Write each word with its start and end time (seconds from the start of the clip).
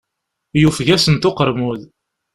Yufeg-asent 0.61 1.27
uqermud. 1.29 1.81